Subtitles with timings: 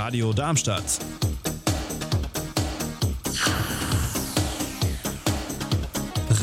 [0.00, 0.98] Radio Darmstadt.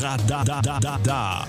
[0.00, 1.48] Radadadada.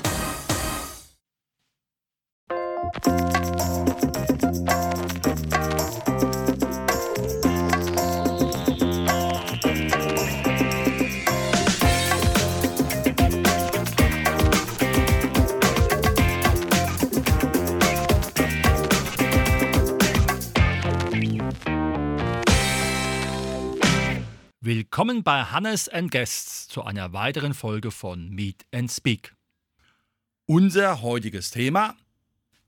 [24.62, 29.34] Willkommen bei Hannes and Guests zu einer weiteren Folge von Meet and Speak.
[30.48, 31.96] Unser heutiges Thema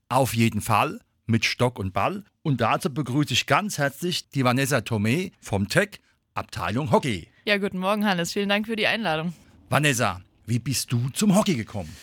[0.08, 4.78] auf jeden Fall mit Stock und Ball und dazu begrüße ich ganz herzlich die Vanessa
[4.78, 6.00] Tomé vom Tech
[6.32, 7.28] Abteilung Hockey.
[7.44, 8.32] Ja, guten Morgen, Hannes.
[8.32, 9.34] Vielen Dank für die Einladung.
[9.68, 11.94] Vanessa, wie bist du zum Hockey gekommen?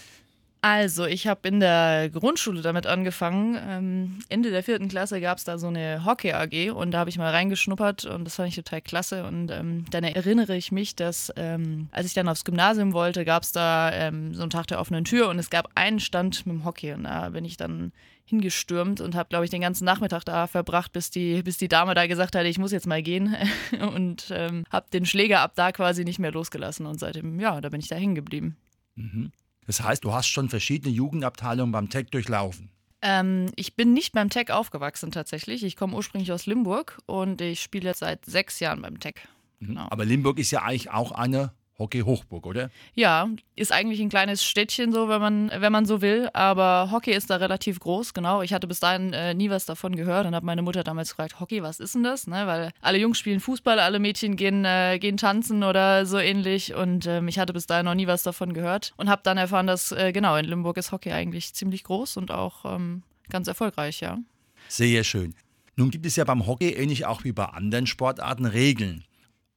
[0.61, 3.57] Also, ich habe in der Grundschule damit angefangen.
[3.65, 7.17] Ähm, Ende der vierten Klasse gab es da so eine Hockey-AG und da habe ich
[7.17, 9.23] mal reingeschnuppert und das fand ich total klasse.
[9.23, 13.43] Und ähm, dann erinnere ich mich, dass ähm, als ich dann aufs Gymnasium wollte, gab
[13.43, 16.55] es da ähm, so einen Tag der offenen Tür und es gab einen Stand mit
[16.55, 16.91] dem Hockey.
[16.91, 17.93] Und da bin ich dann
[18.25, 21.93] hingestürmt und habe, glaube ich, den ganzen Nachmittag da verbracht, bis die, bis die Dame
[21.93, 23.33] da gesagt hat, ich muss jetzt mal gehen.
[23.95, 26.85] und ähm, habe den Schläger ab da quasi nicht mehr losgelassen.
[26.85, 28.57] Und seitdem, ja, da bin ich da hängen geblieben.
[28.95, 29.31] Mhm.
[29.69, 32.71] Das heißt, du hast schon verschiedene Jugendabteilungen beim Tech durchlaufen.
[33.03, 35.63] Ähm, ich bin nicht beim Tech aufgewachsen tatsächlich.
[35.63, 39.13] Ich komme ursprünglich aus Limburg und ich spiele jetzt seit sechs Jahren beim Tech.
[39.59, 39.67] Mhm.
[39.67, 39.87] Genau.
[39.91, 42.69] Aber Limburg ist ja eigentlich auch eine Hockey Hochburg, oder?
[42.93, 46.29] Ja, ist eigentlich ein kleines Städtchen so, wenn man, wenn man so will.
[46.33, 48.41] Aber Hockey ist da relativ groß, genau.
[48.41, 51.39] Ich hatte bis dahin äh, nie was davon gehört und habe meine Mutter damals gefragt,
[51.39, 52.27] Hockey, was ist denn das?
[52.27, 56.75] Ne, weil alle Jungs spielen Fußball, alle Mädchen gehen, äh, gehen tanzen oder so ähnlich.
[56.75, 59.65] Und ähm, ich hatte bis dahin noch nie was davon gehört und habe dann erfahren,
[59.65, 64.01] dass äh, genau in Limburg ist Hockey eigentlich ziemlich groß und auch ähm, ganz erfolgreich,
[64.01, 64.17] ja.
[64.67, 65.33] Sehr schön.
[65.77, 69.05] Nun gibt es ja beim Hockey ähnlich auch wie bei anderen Sportarten Regeln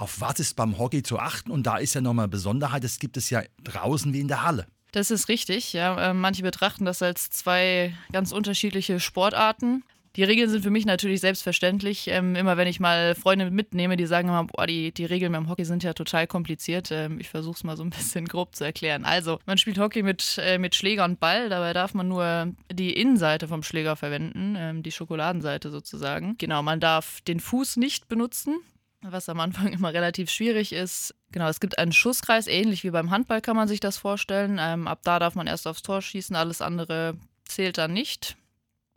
[0.02, 1.50] auf was ist beim Hockey zu achten?
[1.50, 4.42] Und da ist ja nochmal eine Besonderheit, das gibt es ja draußen wie in der
[4.42, 4.66] Halle.
[4.90, 6.10] Das ist richtig, ja.
[6.10, 9.84] Ähm, manche betrachten das als zwei ganz unterschiedliche Sportarten.
[10.16, 12.08] Die Regeln sind für mich natürlich selbstverständlich.
[12.08, 15.48] Ähm, immer wenn ich mal Freunde mitnehme, die sagen immer, boah, die, die Regeln beim
[15.48, 16.90] Hockey sind ja total kompliziert.
[16.90, 19.06] Ähm, ich versuche es mal so ein bisschen grob zu erklären.
[19.06, 21.48] Also, man spielt Hockey mit, äh, mit Schläger und Ball.
[21.48, 26.36] Dabei darf man nur die Innenseite vom Schläger verwenden, ähm, die Schokoladenseite sozusagen.
[26.36, 28.60] Genau, man darf den Fuß nicht benutzen
[29.02, 31.14] was am Anfang immer relativ schwierig ist.
[31.30, 34.58] Genau, es gibt einen Schusskreis, ähnlich wie beim Handball kann man sich das vorstellen.
[34.60, 37.14] Ähm, ab da darf man erst aufs Tor schießen, alles andere
[37.44, 38.36] zählt dann nicht.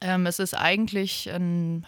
[0.02, 1.86] Ähm, es ist eigentlich ein,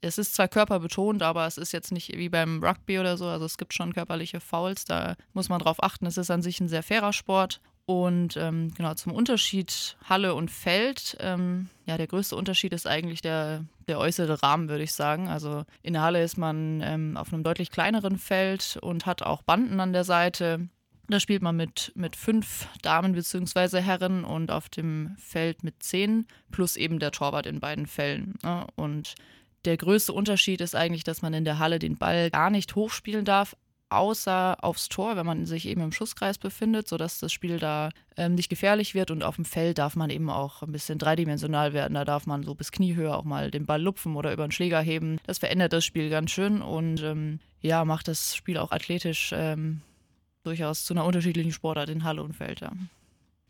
[0.00, 3.26] es ist zwar körperbetont, aber es ist jetzt nicht wie beim Rugby oder so.
[3.26, 6.06] Also es gibt schon körperliche Fouls, da muss man drauf achten.
[6.06, 7.60] Es ist an sich ein sehr fairer Sport.
[7.88, 11.16] Und ähm, genau zum Unterschied Halle und Feld.
[11.20, 15.28] Ähm, ja, der größte Unterschied ist eigentlich der, der äußere Rahmen, würde ich sagen.
[15.28, 19.40] Also in der Halle ist man ähm, auf einem deutlich kleineren Feld und hat auch
[19.40, 20.68] Banden an der Seite.
[21.08, 23.80] Da spielt man mit, mit fünf Damen bzw.
[23.80, 28.34] Herren und auf dem Feld mit zehn, plus eben der Torwart in beiden Fällen.
[28.42, 28.66] Ne?
[28.76, 29.14] Und
[29.64, 33.24] der größte Unterschied ist eigentlich, dass man in der Halle den Ball gar nicht hochspielen
[33.24, 33.56] darf,
[33.90, 38.34] außer aufs Tor, wenn man sich eben im Schusskreis befindet, sodass das Spiel da ähm,
[38.34, 39.10] nicht gefährlich wird.
[39.10, 41.94] Und auf dem Feld darf man eben auch ein bisschen dreidimensional werden.
[41.94, 44.80] Da darf man so bis Kniehöhe auch mal den Ball lupfen oder über den Schläger
[44.80, 45.18] heben.
[45.26, 49.80] Das verändert das Spiel ganz schön und ähm, ja, macht das Spiel auch athletisch ähm,
[50.44, 52.60] durchaus zu einer unterschiedlichen Sportart in Halle und Feld.
[52.60, 52.72] Ja.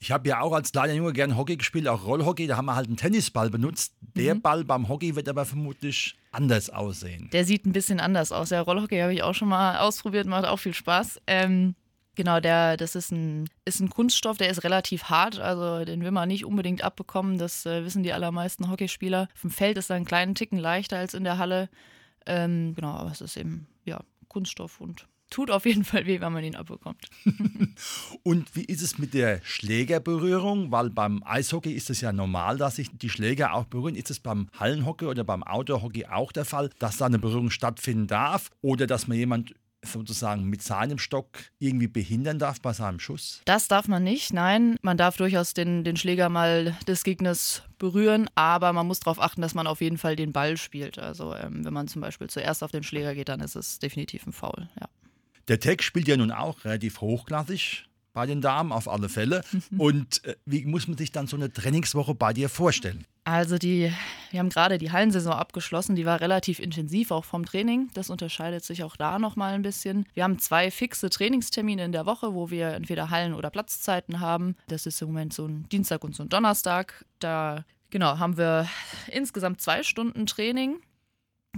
[0.00, 2.46] Ich habe ja auch als kleiner Junge gern Hockey gespielt, auch Rollhockey.
[2.46, 3.94] Da haben wir halt einen Tennisball benutzt.
[4.00, 4.42] Der mhm.
[4.42, 7.28] Ball beim Hockey wird aber vermutlich anders aussehen.
[7.32, 8.50] Der sieht ein bisschen anders aus.
[8.50, 11.20] Der Rollhockey habe ich auch schon mal ausprobiert, macht auch viel Spaß.
[11.26, 11.74] Ähm,
[12.14, 15.40] genau, der, das ist ein, ist ein Kunststoff, der ist relativ hart.
[15.40, 17.38] Also den will man nicht unbedingt abbekommen.
[17.38, 19.28] Das äh, wissen die allermeisten Hockeyspieler.
[19.34, 21.68] Auf dem Feld ist er einen kleinen Ticken leichter als in der Halle.
[22.26, 26.32] Ähm, genau, aber es ist eben ja, Kunststoff und tut auf jeden Fall weh, wenn
[26.32, 27.08] man ihn abbekommt.
[28.22, 30.70] und wie ist es mit der Schlägerberührung?
[30.72, 33.94] Weil beim Eishockey ist es ja normal, dass sich die Schläger auch berühren.
[33.94, 38.06] Ist es beim Hallenhockey oder beim Outdoorhockey auch der Fall, dass da eine Berührung stattfinden
[38.06, 43.42] darf oder dass man jemand sozusagen mit seinem Stock irgendwie behindern darf bei seinem Schuss?
[43.44, 44.76] Das darf man nicht, nein.
[44.82, 49.40] Man darf durchaus den, den Schläger mal des Gegners berühren, aber man muss darauf achten,
[49.40, 50.98] dass man auf jeden Fall den Ball spielt.
[50.98, 54.26] Also ähm, wenn man zum Beispiel zuerst auf den Schläger geht, dann ist es definitiv
[54.26, 54.88] ein Foul, ja.
[55.48, 59.42] Der Tech spielt ja nun auch relativ hochklassig bei den Damen, auf alle Fälle.
[59.78, 63.04] Und äh, wie muss man sich dann so eine Trainingswoche bei dir vorstellen?
[63.24, 63.92] Also die,
[64.30, 67.90] wir haben gerade die Hallensaison abgeschlossen, die war relativ intensiv auch vom Training.
[67.92, 70.06] Das unterscheidet sich auch da nochmal ein bisschen.
[70.14, 74.56] Wir haben zwei fixe Trainingstermine in der Woche, wo wir entweder Hallen- oder Platzzeiten haben.
[74.68, 77.04] Das ist im Moment so ein Dienstag und so ein Donnerstag.
[77.18, 78.66] Da genau haben wir
[79.12, 80.80] insgesamt zwei Stunden Training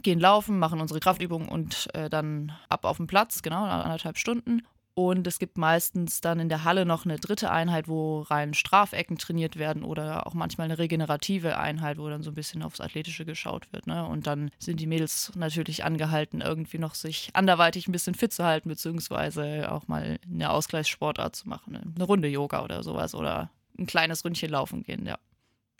[0.03, 4.63] gehen laufen, machen unsere Kraftübungen und äh, dann ab auf den Platz, genau, anderthalb Stunden.
[4.95, 9.19] Und es gibt meistens dann in der Halle noch eine dritte Einheit, wo rein Strafecken
[9.19, 13.25] trainiert werden oder auch manchmal eine regenerative Einheit, wo dann so ein bisschen aufs Athletische
[13.25, 13.87] geschaut wird.
[13.87, 14.05] Ne?
[14.07, 18.45] Und dann sind die Mädels natürlich angehalten, irgendwie noch sich anderweitig ein bisschen fit zu
[18.45, 21.73] halten, beziehungsweise auch mal eine Ausgleichssportart zu machen.
[21.73, 21.83] Ne?
[21.95, 25.19] Eine Runde Yoga oder sowas oder ein kleines Ründchen laufen gehen, ja.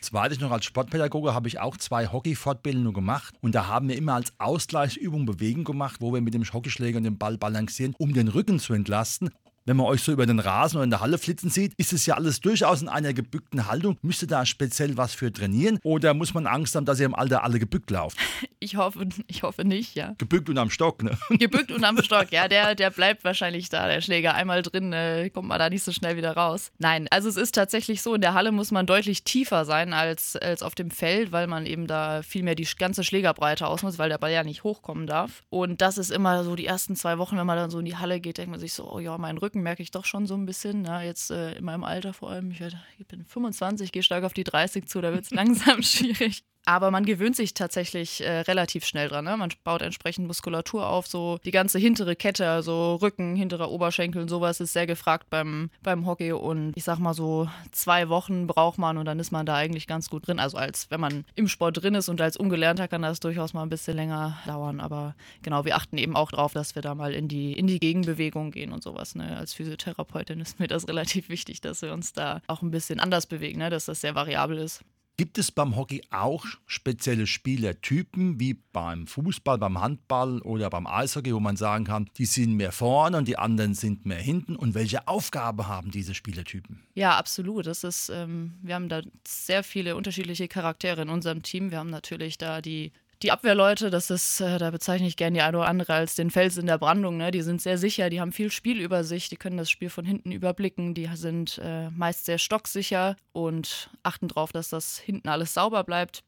[0.01, 3.35] Zweites noch als Sportpädagoge habe ich auch zwei Hockey-Fortbildungen gemacht.
[3.39, 7.19] Und da haben wir immer als Ausgleichsübung Bewegung gemacht, wo wir mit dem Hockeyschläger den
[7.19, 9.29] Ball balancieren, um den Rücken zu entlasten
[9.65, 12.05] wenn man euch so über den Rasen oder in der Halle flitzen sieht, ist es
[12.05, 13.97] ja alles durchaus in einer gebückten Haltung.
[14.01, 17.43] Müsste da speziell was für trainieren oder muss man Angst haben, dass ihr im Alter
[17.43, 18.17] alle gebückt lauft?
[18.63, 20.13] Ich hoffe, ich hoffe nicht, ja.
[20.19, 21.17] Gebückt und am Stock, ne?
[21.31, 24.35] Gebückt und am Stock, ja, der, der bleibt wahrscheinlich da, der Schläger.
[24.35, 26.71] Einmal drin, äh, kommt man da nicht so schnell wieder raus.
[26.77, 30.35] Nein, also es ist tatsächlich so, in der Halle muss man deutlich tiefer sein als,
[30.35, 34.09] als auf dem Feld, weil man eben da viel mehr die ganze Schlägerbreite ausnutzt, weil
[34.09, 35.41] der Ball ja nicht hochkommen darf.
[35.49, 37.97] Und das ist immer so die ersten zwei Wochen, wenn man dann so in die
[37.97, 40.27] Halle geht, denkt man sich so, oh ja, mein Rücken Rücken merke ich doch schon
[40.27, 40.83] so ein bisschen.
[40.83, 42.51] Na, jetzt äh, in meinem Alter vor allem.
[42.51, 45.83] Ich, werd, ich bin 25, gehe stark auf die 30 zu, da wird es langsam
[45.83, 46.43] schwierig.
[46.65, 49.25] Aber man gewöhnt sich tatsächlich äh, relativ schnell dran.
[49.25, 49.35] Ne?
[49.35, 51.07] Man baut entsprechend Muskulatur auf.
[51.07, 55.71] So die ganze hintere Kette, also Rücken, hinterer Oberschenkel und sowas ist sehr gefragt beim,
[55.81, 56.33] beim Hockey.
[56.33, 59.87] Und ich sag mal so, zwei Wochen braucht man und dann ist man da eigentlich
[59.87, 60.39] ganz gut drin.
[60.39, 63.63] Also als wenn man im Sport drin ist und als Ungelernter kann das durchaus mal
[63.63, 64.79] ein bisschen länger dauern.
[64.79, 67.79] Aber genau, wir achten eben auch darauf, dass wir da mal in die, in die
[67.79, 69.15] Gegenbewegung gehen und sowas.
[69.15, 69.35] Ne?
[69.35, 73.25] Als Physiotherapeutin ist mir das relativ wichtig, dass wir uns da auch ein bisschen anders
[73.25, 73.71] bewegen, ne?
[73.71, 74.83] dass das sehr variabel ist.
[75.21, 81.31] Gibt es beim Hockey auch spezielle Spielertypen wie beim Fußball, beim Handball oder beim Eishockey,
[81.31, 84.55] wo man sagen kann, die sind mehr vorne und die anderen sind mehr hinten?
[84.55, 86.81] Und welche Aufgabe haben diese Spielertypen?
[86.95, 87.67] Ja, absolut.
[87.67, 91.69] Das ist, ähm, wir haben da sehr viele unterschiedliche Charaktere in unserem Team.
[91.69, 92.91] Wir haben natürlich da die
[93.23, 96.31] die Abwehrleute, das ist, äh, da bezeichne ich gerne die eine oder andere als den
[96.31, 97.17] Fels in der Brandung.
[97.17, 97.31] Ne?
[97.31, 100.93] Die sind sehr sicher, die haben viel Spielübersicht, die können das Spiel von hinten überblicken,
[100.93, 106.23] die sind äh, meist sehr stocksicher und achten darauf, dass das hinten alles sauber bleibt.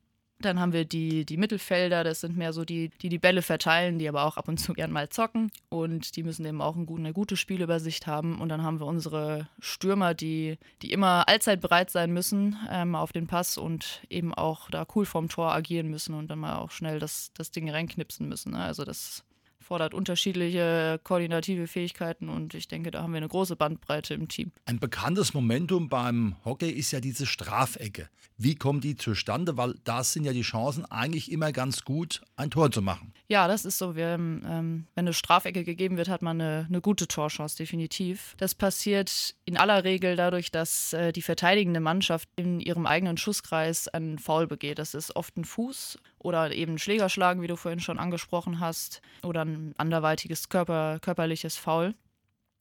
[0.46, 4.00] Dann haben wir die, die Mittelfelder, das sind mehr so die, die die Bälle verteilen,
[4.00, 5.52] die aber auch ab und zu gern mal zocken.
[5.70, 8.40] Und die müssen eben auch eine gute Spielübersicht haben.
[8.40, 13.12] Und dann haben wir unsere Stürmer, die, die immer allzeit bereit sein müssen ähm, auf
[13.12, 16.72] den Pass und eben auch da cool vorm Tor agieren müssen und dann mal auch
[16.72, 18.52] schnell das, das Ding reinknipsen müssen.
[18.52, 18.60] Ne?
[18.60, 19.24] Also das
[19.64, 24.52] fordert unterschiedliche koordinative Fähigkeiten und ich denke, da haben wir eine große Bandbreite im Team.
[24.66, 28.10] Ein bekanntes Momentum beim Hockey ist ja diese Strafecke.
[28.38, 29.58] Wie kommt die zustande?
[29.58, 33.14] Weil da sind ja die Chancen eigentlich immer ganz gut, ein Tor zu machen.
[33.34, 33.96] Ja, das ist so.
[33.96, 38.36] Wir, ähm, wenn eine Strafecke gegeben wird, hat man eine, eine, gute Torchance, definitiv.
[38.38, 43.88] Das passiert in aller Regel dadurch, dass äh, die verteidigende Mannschaft in ihrem eigenen Schusskreis
[43.88, 44.78] einen Foul begeht.
[44.78, 49.44] Das ist oft ein Fuß oder eben Schlägerschlagen, wie du vorhin schon angesprochen hast, oder
[49.46, 51.96] ein anderweitiges Körper, körperliches Foul.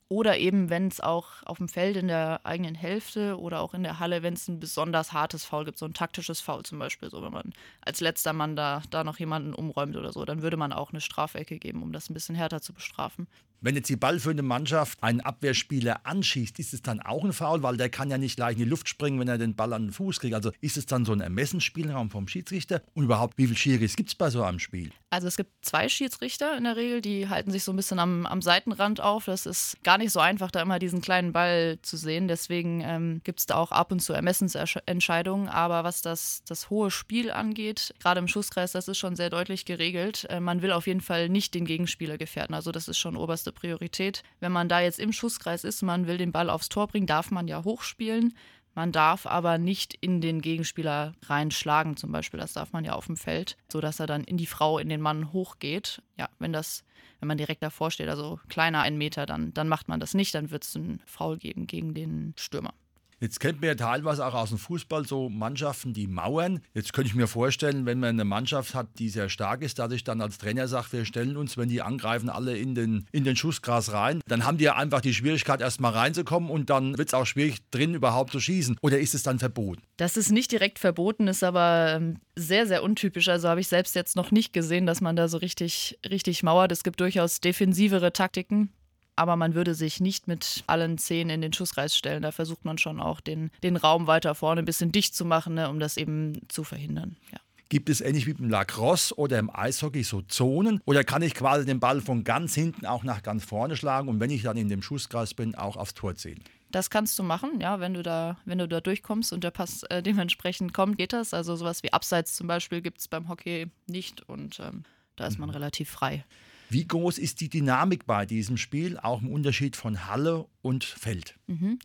[0.08, 3.82] Oder eben, wenn es auch auf dem Feld in der eigenen Hälfte oder auch in
[3.82, 7.08] der Halle, wenn es ein besonders hartes Foul gibt, so ein taktisches Foul zum Beispiel,
[7.10, 10.58] so wenn man als letzter Mann da, da noch jemanden umräumt oder so, dann würde
[10.58, 13.26] man auch eine Strafecke geben, um das ein bisschen härter zu bestrafen.
[13.64, 17.76] Wenn jetzt die ballführende Mannschaft einen Abwehrspieler anschießt, ist es dann auch ein Foul, weil
[17.76, 19.92] der kann ja nicht gleich in die Luft springen, wenn er den Ball an den
[19.92, 20.34] Fuß kriegt.
[20.34, 22.82] Also ist es dann so ein Ermessensspielraum vom Schiedsrichter?
[22.94, 24.90] Und überhaupt, wie viele Schiris gibt es bei so einem Spiel?
[25.10, 28.26] Also es gibt zwei Schiedsrichter in der Regel, die halten sich so ein bisschen am,
[28.26, 29.26] am Seitenrand auf.
[29.26, 32.26] Das ist gar nicht so einfach, da immer diesen kleinen Ball zu sehen.
[32.26, 35.48] Deswegen ähm, gibt es da auch ab und zu Ermessensentscheidungen.
[35.48, 39.66] Aber was das, das hohe Spiel angeht, gerade im Schusskreis, das ist schon sehr deutlich
[39.66, 40.26] geregelt.
[40.30, 42.54] Äh, man will auf jeden Fall nicht den Gegenspieler gefährden.
[42.54, 43.14] Also das ist schon
[43.52, 44.22] Priorität.
[44.40, 47.30] Wenn man da jetzt im Schusskreis ist, man will den Ball aufs Tor bringen, darf
[47.30, 48.34] man ja hochspielen.
[48.74, 52.40] Man darf aber nicht in den Gegenspieler reinschlagen, zum Beispiel.
[52.40, 55.02] Das darf man ja auf dem Feld, sodass er dann in die Frau, in den
[55.02, 56.02] Mann hochgeht.
[56.18, 56.84] Ja, wenn das,
[57.20, 60.34] wenn man direkt davor steht, also kleiner ein Meter, dann, dann macht man das nicht,
[60.34, 62.72] dann wird es einen Foul geben gegen den Stürmer.
[63.22, 66.60] Jetzt kennt man ja teilweise auch aus dem Fußball so Mannschaften, die mauern.
[66.74, 69.92] Jetzt könnte ich mir vorstellen, wenn man eine Mannschaft hat, die sehr stark ist, dass
[69.92, 73.22] ich dann als Trainer sage, wir stellen uns, wenn die angreifen, alle in den, in
[73.22, 74.22] den Schussgras rein.
[74.26, 77.58] Dann haben die ja einfach die Schwierigkeit, erstmal reinzukommen und dann wird es auch schwierig,
[77.70, 78.76] drin überhaupt zu schießen.
[78.82, 79.82] Oder ist es dann verboten?
[79.98, 83.28] Das ist nicht direkt verboten, ist aber ähm, sehr, sehr untypisch.
[83.28, 86.72] Also habe ich selbst jetzt noch nicht gesehen, dass man da so richtig, richtig mauert.
[86.72, 88.72] Es gibt durchaus defensivere Taktiken
[89.16, 92.22] aber man würde sich nicht mit allen zehn in den Schusskreis stellen.
[92.22, 95.54] Da versucht man schon auch den, den Raum weiter vorne ein bisschen dicht zu machen,
[95.54, 97.16] ne, um das eben zu verhindern.
[97.32, 97.38] Ja.
[97.68, 100.80] Gibt es ähnlich wie beim Lacrosse oder im Eishockey so Zonen?
[100.84, 104.20] Oder kann ich quasi den Ball von ganz hinten auch nach ganz vorne schlagen und
[104.20, 106.42] wenn ich dann in dem Schusskreis bin, auch aufs Tor zählen?
[106.70, 109.82] Das kannst du machen, ja, wenn du da, wenn du da durchkommst und der Pass
[109.84, 111.32] äh, dementsprechend kommt, geht das.
[111.34, 114.84] Also sowas wie Abseits zum Beispiel gibt es beim Hockey nicht und ähm,
[115.16, 115.54] Da ist man Mhm.
[115.56, 116.24] relativ frei.
[116.72, 121.38] Wie groß ist die Dynamik bei diesem Spiel, auch im Unterschied von Halle und Feld?
[121.46, 121.78] Mhm.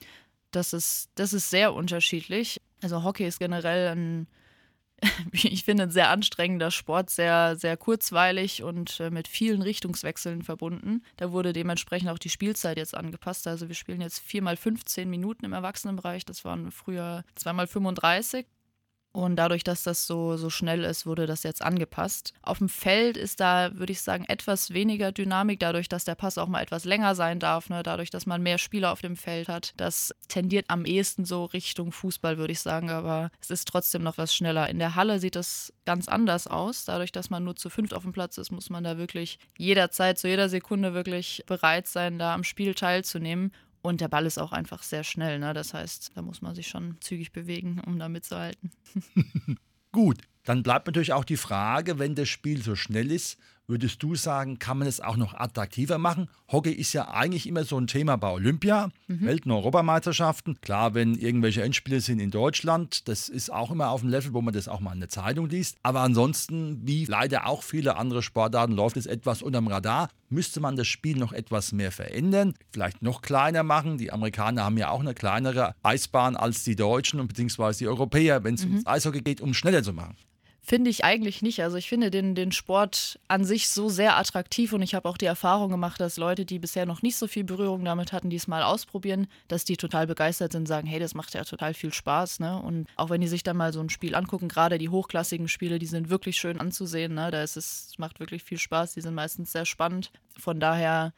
[0.51, 2.61] Das ist, das ist sehr unterschiedlich.
[2.81, 4.27] Also Hockey ist generell ein,
[5.33, 11.03] ich finde, ein sehr anstrengender Sport, sehr, sehr kurzweilig und äh, mit vielen Richtungswechseln verbunden.
[11.17, 13.45] Da wurde dementsprechend auch die Spielzeit jetzt angepasst.
[13.45, 16.23] Also wir spielen jetzt viermal 15 Minuten im Erwachsenenbereich.
[16.23, 18.45] Das waren früher zweimal 35.
[19.17, 22.35] Und dadurch, dass das so, so schnell ist, wurde das jetzt angepasst.
[22.43, 26.37] Auf dem Feld ist da, würde ich sagen, etwas weniger Dynamik, dadurch, dass der Pass
[26.37, 27.81] auch mal etwas länger sein darf, ne?
[27.81, 29.73] dadurch, dass man mehr Spieler auf dem Feld hat.
[29.75, 34.19] Das tendiert am ehesten so Richtung Fußball, würde ich sagen, aber es ist trotzdem noch
[34.19, 34.69] was schneller.
[34.69, 36.85] In der Halle sieht das ganz anders aus.
[36.85, 40.19] Dadurch, dass man nur zu fünft auf dem Platz ist, muss man da wirklich jederzeit,
[40.19, 43.51] zu jeder Sekunde wirklich bereit sein, da am Spiel teilzunehmen.
[43.81, 45.39] Und der Ball ist auch einfach sehr schnell.
[45.39, 45.53] Ne?
[45.53, 48.71] Das heißt, da muss man sich schon zügig bewegen, um da mitzuhalten.
[49.91, 54.15] Gut, dann bleibt natürlich auch die Frage, wenn das Spiel so schnell ist, würdest du
[54.15, 56.29] sagen, kann man es auch noch attraktiver machen?
[56.49, 60.59] Hockey ist ja eigentlich immer so ein Thema bei Olympia, Welt- und Europameisterschaften.
[60.61, 64.41] Klar, wenn irgendwelche Endspiele sind in Deutschland, das ist auch immer auf dem Level, wo
[64.41, 65.77] man das auch mal in der Zeitung liest.
[65.83, 70.09] Aber ansonsten, wie leider auch viele andere Sportarten, läuft es etwas unterm Radar.
[70.29, 73.97] Müsste man das Spiel noch etwas mehr verändern, vielleicht noch kleiner machen?
[73.97, 78.43] Die Amerikaner haben ja auch eine kleinere Eisbahn als die Deutschen und beziehungsweise die Europäer,
[78.43, 80.15] wenn es ums Eishockey geht, um schneller zu machen.
[80.69, 81.63] Finde ich eigentlich nicht.
[81.63, 85.15] Also ich finde den, den Sport an sich so sehr attraktiv und ich habe auch
[85.15, 88.35] die Erfahrung gemacht, dass Leute, die bisher noch nicht so viel Berührung damit hatten, die
[88.35, 91.93] es mal ausprobieren, dass die total begeistert sind, sagen, hey, das macht ja total viel
[91.93, 92.41] Spaß.
[92.41, 92.61] Ne?
[92.61, 95.79] Und auch wenn die sich dann mal so ein Spiel angucken, gerade die hochklassigen Spiele,
[95.79, 97.13] die sind wirklich schön anzusehen.
[97.13, 97.31] Ne?
[97.31, 100.11] Da ist es macht wirklich viel Spaß, die sind meistens sehr spannend.
[100.37, 101.13] Von daher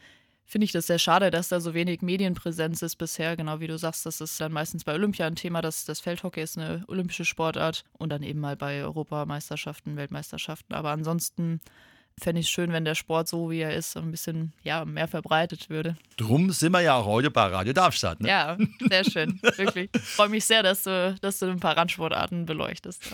[0.50, 3.38] finde ich das sehr schade, dass da so wenig Medienpräsenz ist bisher.
[3.38, 6.42] Genau wie du sagst, das ist dann meistens bei Olympia ein Thema, dass das Feldhockey
[6.42, 10.74] ist eine olympische Sportart und dann eben mal bei Europameisterschaften, Weltmeisterschaften.
[10.74, 11.62] Aber ansonsten
[12.20, 15.08] fände ich es schön, wenn der Sport so wie er ist, ein bisschen ja, mehr
[15.08, 15.96] verbreitet würde.
[16.18, 18.20] Drum sind wir ja auch heute bei Radio Darmstadt.
[18.20, 18.30] Ne?
[18.30, 18.58] Ja,
[18.90, 19.40] sehr schön.
[19.56, 19.92] Wirklich.
[19.94, 23.04] Ich freue mich sehr, dass du, dass du ein paar Randsportarten beleuchtest.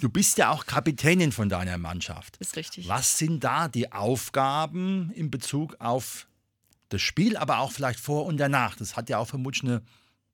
[0.00, 2.36] Du bist ja auch Kapitänin von deiner Mannschaft.
[2.36, 2.86] Ist richtig.
[2.86, 6.26] Was sind da die Aufgaben in Bezug auf
[6.88, 8.76] das Spiel, aber auch vielleicht vor und danach?
[8.76, 9.82] Das hat ja auch vermutlich eine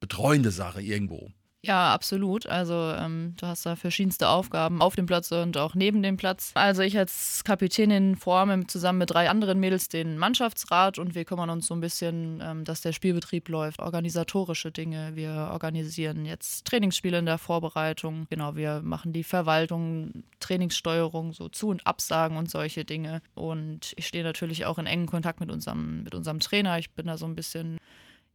[0.01, 1.31] betreuende Sache irgendwo.
[1.65, 2.47] Ja, absolut.
[2.47, 6.51] Also ähm, du hast da verschiedenste Aufgaben auf dem Platz und auch neben dem Platz.
[6.55, 11.51] Also ich als Kapitänin forme zusammen mit drei anderen Mädels den Mannschaftsrat und wir kümmern
[11.51, 15.13] uns so ein bisschen, ähm, dass der Spielbetrieb läuft, organisatorische Dinge.
[15.15, 18.27] Wir organisieren jetzt Trainingsspiele in der Vorbereitung.
[18.29, 23.23] Genau, wir machen die Verwaltung, Trainingssteuerung, so Zu- und Absagen und solche Dinge.
[23.37, 26.81] Und ich stehe natürlich auch in engen Kontakt mit unserem, mit unserem Trainer.
[26.81, 27.79] Ich bin da so ein bisschen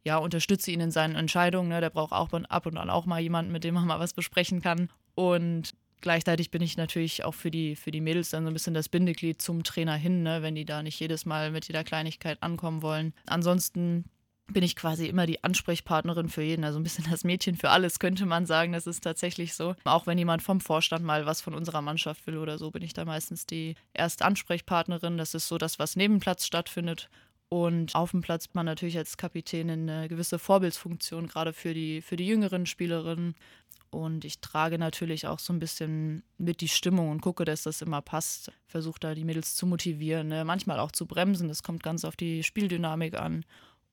[0.08, 1.68] ja, unterstütze ihn in seinen Entscheidungen.
[1.68, 1.82] Ne?
[1.82, 4.62] Der braucht auch ab und an auch mal jemanden, mit dem man mal was besprechen
[4.62, 4.88] kann.
[5.14, 8.72] Und gleichzeitig bin ich natürlich auch für die, für die Mädels dann so ein bisschen
[8.72, 10.42] das Bindeglied zum Trainer hin, ne?
[10.42, 13.12] wenn die da nicht jedes Mal mit jeder Kleinigkeit ankommen wollen.
[13.26, 14.06] Ansonsten
[14.50, 17.98] bin ich quasi immer die Ansprechpartnerin für jeden, also ein bisschen das Mädchen für alles,
[17.98, 18.72] könnte man sagen.
[18.72, 19.74] Das ist tatsächlich so.
[19.84, 22.94] Auch wenn jemand vom Vorstand mal was von unserer Mannschaft will oder so, bin ich
[22.94, 25.18] da meistens die erste Ansprechpartnerin.
[25.18, 27.10] Das ist so das, was neben Platz stattfindet.
[27.50, 32.16] Und auf dem Platz man natürlich als Kapitän eine gewisse Vorbildsfunktion, gerade für die, für
[32.16, 33.34] die jüngeren Spielerinnen.
[33.90, 37.80] Und ich trage natürlich auch so ein bisschen mit die Stimmung und gucke, dass das
[37.80, 38.52] immer passt.
[38.66, 40.44] Versuche da die Mädels zu motivieren, ne?
[40.44, 41.48] manchmal auch zu bremsen.
[41.48, 43.46] Das kommt ganz auf die Spieldynamik an.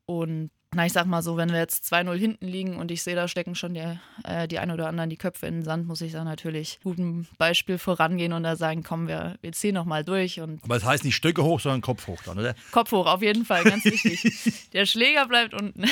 [0.05, 3.15] Und na, ich sag mal so, wenn wir jetzt 2-0 hinten liegen und ich sehe,
[3.15, 6.01] da stecken schon die, äh, die ein oder anderen die Köpfe in den Sand, muss
[6.01, 10.41] ich da natürlich gutem Beispiel vorangehen und da sagen, komm, wir, wir ziehen nochmal durch
[10.41, 12.55] und Aber das heißt nicht Stöcke hoch, sondern Kopf hoch dann, oder?
[12.72, 14.70] Kopf hoch, auf jeden Fall, ganz wichtig.
[14.74, 15.86] Der Schläger bleibt unten.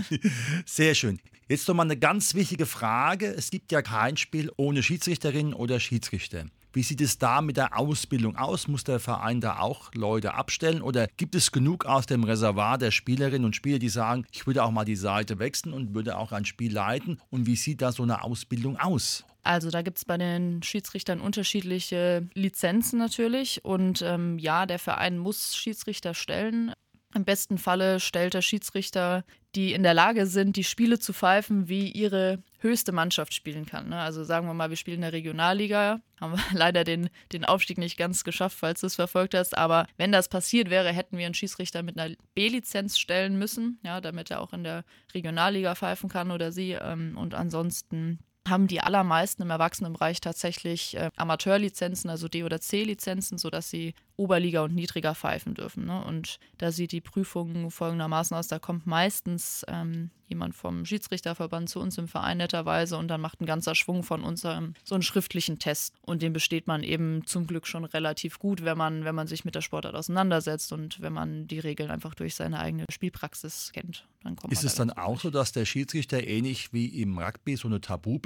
[0.64, 1.20] Sehr schön.
[1.46, 3.26] Jetzt noch mal eine ganz wichtige Frage.
[3.26, 6.46] Es gibt ja kein Spiel ohne Schiedsrichterin oder Schiedsrichter.
[6.74, 8.66] Wie sieht es da mit der Ausbildung aus?
[8.66, 10.82] Muss der Verein da auch Leute abstellen?
[10.82, 14.64] Oder gibt es genug aus dem Reservoir der Spielerinnen und Spieler, die sagen, ich würde
[14.64, 17.20] auch mal die Seite wechseln und würde auch ein Spiel leiten?
[17.30, 19.24] Und wie sieht da so eine Ausbildung aus?
[19.44, 23.64] Also da gibt es bei den Schiedsrichtern unterschiedliche Lizenzen natürlich.
[23.64, 26.72] Und ähm, ja, der Verein muss Schiedsrichter stellen.
[27.14, 31.68] Im besten Falle stellt der Schiedsrichter, die in der Lage sind, die Spiele zu pfeifen,
[31.68, 33.90] wie ihre höchste Mannschaft spielen kann.
[33.90, 34.00] Ne?
[34.00, 37.78] Also sagen wir mal, wir spielen in der Regionalliga, haben wir leider den, den Aufstieg
[37.78, 39.56] nicht ganz geschafft, falls du es verfolgt hast.
[39.56, 44.00] Aber wenn das passiert wäre, hätten wir einen Schiedsrichter mit einer B-Lizenz stellen müssen, ja,
[44.00, 46.72] damit er auch in der Regionalliga pfeifen kann oder sie.
[46.72, 53.38] Ähm, und ansonsten haben die allermeisten im Erwachsenenbereich tatsächlich äh, Amateurlizenzen, also D- oder C-Lizenzen,
[53.38, 55.86] sodass sie Oberliga und niedriger pfeifen dürfen.
[55.86, 56.04] Ne?
[56.04, 61.80] Und da sieht die Prüfung folgendermaßen aus: Da kommt meistens ähm, jemand vom Schiedsrichterverband zu
[61.80, 65.02] uns im Verein netterweise und dann macht ein ganzer Schwung von uns ähm, so einen
[65.02, 65.94] schriftlichen Test.
[66.02, 69.44] Und den besteht man eben zum Glück schon relativ gut, wenn man, wenn man sich
[69.44, 74.06] mit der Sportart auseinandersetzt und wenn man die Regeln einfach durch seine eigene Spielpraxis kennt.
[74.22, 77.68] Dann kommt ist es dann auch so, dass der Schiedsrichter ähnlich wie im Rugby so
[77.68, 77.80] eine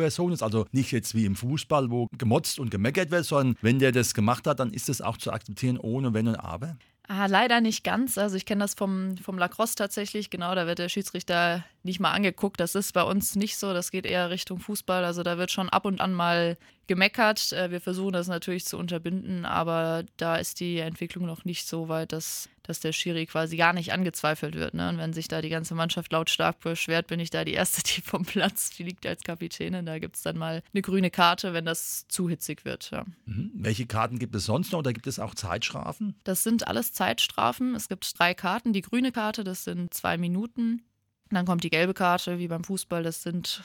[0.08, 0.42] Tabuperson ist?
[0.42, 4.14] Also nicht jetzt wie im Fußball, wo gemotzt und gemeckert wird, sondern wenn der das
[4.14, 6.76] gemacht hat, dann ist es auch zu akzeptieren ohne Wenn und Aber?
[7.10, 8.18] Ah, leider nicht ganz.
[8.18, 10.28] Also ich kenne das vom, vom Lacrosse tatsächlich.
[10.28, 12.60] Genau, da wird der Schiedsrichter nicht mal angeguckt.
[12.60, 13.72] Das ist bei uns nicht so.
[13.72, 15.04] Das geht eher Richtung Fußball.
[15.04, 16.56] Also da wird schon ab und an mal
[16.88, 17.52] gemeckert.
[17.52, 21.88] Äh, wir versuchen das natürlich zu unterbinden, aber da ist die Entwicklung noch nicht so
[21.88, 24.74] weit, dass, dass der Schiri quasi gar nicht angezweifelt wird.
[24.74, 24.88] Ne?
[24.88, 28.00] Und wenn sich da die ganze Mannschaft lautstark beschwert, bin ich da die Erste, die
[28.00, 29.86] vom Platz fliegt als Kapitänin.
[29.86, 32.90] Da gibt es dann mal eine grüne Karte, wenn das zu hitzig wird.
[32.90, 33.04] Ja.
[33.26, 33.52] Mhm.
[33.54, 36.16] Welche Karten gibt es sonst noch oder gibt es auch Zeitstrafen?
[36.24, 37.74] Das sind alles Zeitstrafen.
[37.74, 38.72] Es gibt drei Karten.
[38.72, 40.82] Die grüne Karte, das sind zwei Minuten.
[41.30, 43.62] Dann kommt die gelbe Karte, wie beim Fußball, das sind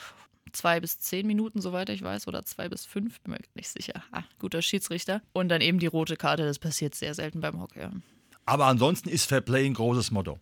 [0.51, 4.03] zwei bis zehn Minuten, soweit ich weiß, oder zwei bis fünf, bin mir nicht sicher.
[4.11, 5.21] Ah, guter Schiedsrichter.
[5.33, 7.87] Und dann eben die rote Karte, das passiert sehr selten beim Hockey.
[8.45, 10.39] Aber ansonsten ist Fair Play ein großes Motto.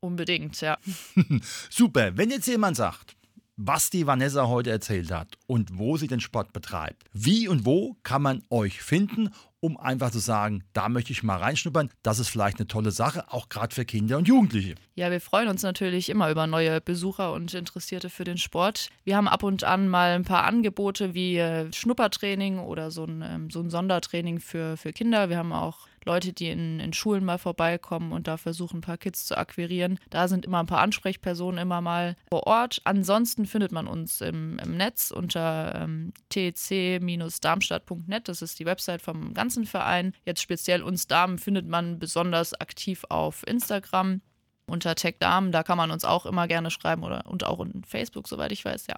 [0.00, 0.78] Unbedingt, ja.
[1.70, 3.16] Super, wenn jetzt jemand sagt,
[3.56, 7.04] was die Vanessa heute erzählt hat und wo sie den Sport betreibt.
[7.12, 9.30] Wie und wo kann man euch finden,
[9.60, 11.88] um einfach zu sagen, da möchte ich mal reinschnuppern.
[12.02, 14.74] Das ist vielleicht eine tolle Sache, auch gerade für Kinder und Jugendliche.
[14.94, 18.90] Ja, wir freuen uns natürlich immer über neue Besucher und Interessierte für den Sport.
[19.04, 23.22] Wir haben ab und an mal ein paar Angebote wie äh, Schnuppertraining oder so ein,
[23.22, 25.30] ähm, so ein Sondertraining für, für Kinder.
[25.30, 28.98] Wir haben auch Leute, die in, in Schulen mal vorbeikommen und da versuchen, ein paar
[28.98, 29.98] Kids zu akquirieren.
[30.10, 32.80] Da sind immer ein paar Ansprechpersonen immer mal vor Ort.
[32.84, 38.28] Ansonsten findet man uns im, im Netz unter ähm, tc-darmstadt.net.
[38.28, 40.12] Das ist die Website vom ganzen Verein.
[40.24, 44.20] Jetzt speziell uns Damen findet man besonders aktiv auf Instagram
[44.66, 45.52] unter Tech Damen.
[45.52, 48.64] Da kann man uns auch immer gerne schreiben oder und auch in Facebook, soweit ich
[48.64, 48.96] weiß, ja.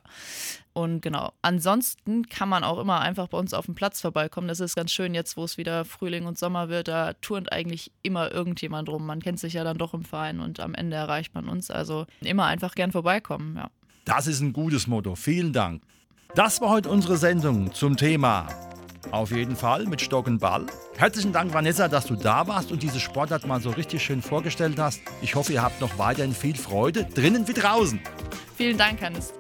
[0.73, 1.33] Und genau.
[1.43, 4.49] Ansonsten kann man auch immer einfach bei uns auf dem Platz vorbeikommen.
[4.49, 6.89] Das ist ganz schön jetzt, wo es wieder Frühling und Sommer wird.
[6.89, 9.07] Da turnt eigentlich immer irgendjemand rum.
[9.07, 11.71] Man kennt sich ja dann doch im Verein und am Ende erreicht man uns.
[11.71, 13.71] Also immer einfach gern vorbeikommen, ja.
[14.05, 15.17] Das ist ein gutes Motto.
[15.17, 15.83] Vielen Dank.
[16.37, 18.47] Das war heute unsere Sendung zum Thema
[19.11, 20.67] auf jeden Fall mit Stock und Ball.
[20.99, 24.79] Herzlichen Dank, Vanessa, dass du da warst und diese Sportart mal so richtig schön vorgestellt
[24.79, 25.03] hast.
[25.21, 28.01] Ich hoffe, ihr habt noch weiterhin viel Freude, drinnen wie draußen.
[28.57, 29.35] Vielen Dank, Hannes.